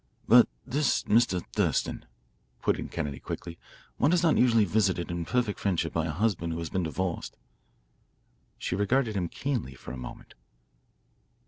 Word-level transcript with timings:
"But 0.27 0.47
this 0.65 1.03
Mr. 1.03 1.45
Thurston," 1.53 2.05
put 2.63 2.79
in 2.79 2.89
Kennedy 2.89 3.19
quickly. 3.19 3.59
"One 3.97 4.11
is 4.13 4.23
not 4.23 4.35
usually 4.35 4.65
visited 4.65 5.11
in 5.11 5.25
perfect 5.25 5.59
friendship 5.59 5.93
by 5.93 6.07
a 6.07 6.11
husband 6.11 6.53
who 6.53 6.57
has 6.57 6.71
been 6.71 6.81
divorced." 6.81 7.37
She 8.57 8.75
regarded 8.75 9.15
him 9.15 9.29
keenly 9.29 9.75
for 9.75 9.91
a 9.91 9.97
moment. 9.97 10.33